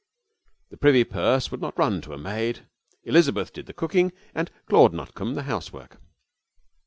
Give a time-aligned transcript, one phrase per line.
[0.71, 2.65] The privy purse would not run to a maid.
[3.03, 6.01] Elizabeth did the cooking and Claude Nutcombe the housework.